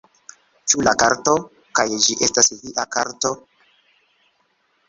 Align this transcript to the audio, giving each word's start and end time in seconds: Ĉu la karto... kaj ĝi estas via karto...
Ĉu 0.71 0.85
la 0.87 0.93
karto... 1.03 1.35
kaj 1.81 1.85
ĝi 2.05 2.17
estas 2.29 2.51
via 2.63 2.87
karto... 2.97 3.35